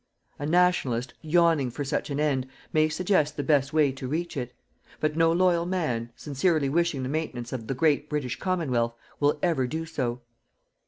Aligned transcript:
A 0.39 0.47
Nationalist, 0.47 1.13
yawning 1.21 1.69
for 1.69 1.83
such 1.83 2.09
an 2.09 2.19
end, 2.19 2.47
may 2.73 2.89
suggest 2.89 3.37
the 3.37 3.43
best 3.43 3.71
way 3.71 3.91
to 3.91 4.07
reach 4.07 4.35
it. 4.35 4.51
But 4.99 5.15
no 5.15 5.31
loyal 5.31 5.67
man, 5.67 6.11
sincerely 6.15 6.69
wishing 6.69 7.03
the 7.03 7.07
maintenance 7.09 7.53
of 7.53 7.67
the 7.67 7.75
great 7.75 8.09
British 8.09 8.39
Commonwealth, 8.39 8.95
will 9.19 9.37
ever 9.43 9.67
do 9.67 9.85
so. 9.85 10.21